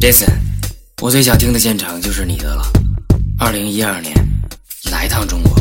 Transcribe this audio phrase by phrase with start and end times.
[0.00, 0.28] Jason，
[1.00, 2.62] 我最想听的现场就是你的了。
[3.38, 4.12] 二零一二年，
[4.90, 5.56] 来一趟中国。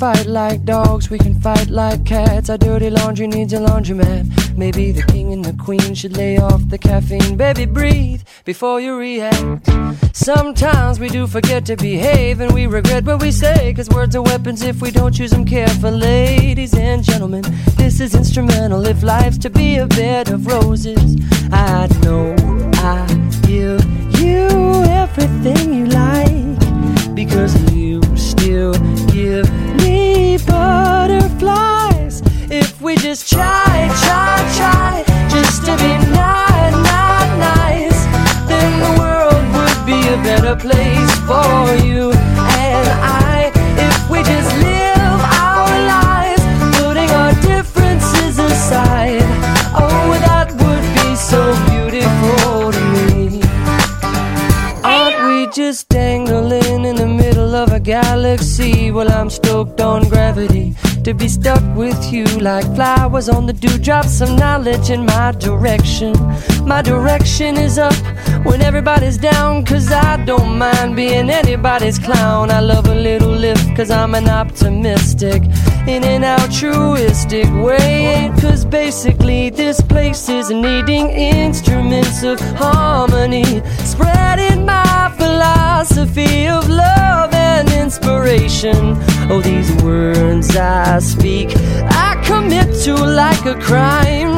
[0.00, 2.48] Fight like dogs, we can fight like cats.
[2.48, 4.56] Our dirty laundry needs a laundromat.
[4.56, 7.36] Maybe the king and the queen should lay off the caffeine.
[7.36, 9.68] Baby, breathe before you react.
[10.16, 13.74] Sometimes we do forget to behave and we regret what we say.
[13.74, 16.00] Cause words are weapons if we don't use them carefully.
[16.00, 17.44] Ladies and gentlemen,
[17.76, 18.86] this is instrumental.
[18.86, 21.16] If life's to be a bed of roses,
[21.52, 22.34] I know
[22.76, 23.06] I
[23.46, 23.84] give
[24.18, 24.48] you
[24.84, 25.79] everything
[40.60, 43.50] place for you and I.
[43.88, 46.42] If we just live our lives,
[46.78, 49.22] putting our differences aside,
[49.74, 51.40] oh, that would be so
[51.70, 53.40] beautiful to me.
[54.84, 58.90] Aren't we just dangling in the middle of a galaxy?
[58.90, 64.20] Well, I'm stoked on gravity to be stuck with you like flowers on the dewdrops
[64.20, 66.12] of knowledge in my direction.
[66.66, 67.94] My direction is up
[68.44, 72.50] when everybody's down, cause I don't mind being anybody's clown.
[72.50, 75.42] I love a little lift, cause I'm an optimistic
[75.86, 78.30] in an altruistic way.
[78.40, 86.46] Cause basically, this place is needing instruments of harmony, spreading my philosophy
[91.00, 91.48] speak,
[91.90, 94.34] I commit to like a crime.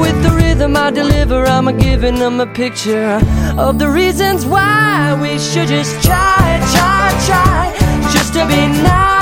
[0.00, 3.20] With the rhythm I deliver, I'm a giving them a picture
[3.56, 7.72] of the reasons why we should just try, try, try,
[8.12, 9.15] just to be nice,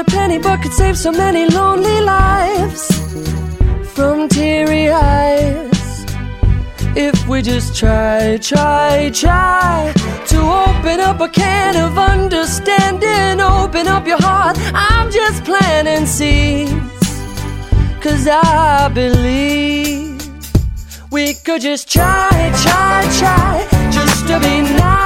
[0.00, 2.84] a penny, but could save so many lonely lives
[3.94, 6.06] from teary eyes.
[6.96, 9.92] If we just try, try, try
[10.28, 14.56] to open up a can of understanding, open up your heart.
[14.74, 16.72] I'm just planting seeds.
[18.00, 20.22] Cause I believe
[21.10, 22.30] we could just try,
[22.64, 24.99] try, try just to be nice,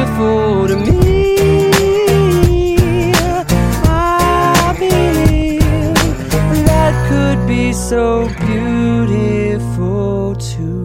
[0.00, 1.36] beautiful to me.
[3.84, 5.60] I believe
[6.66, 10.79] that could be so beautiful too.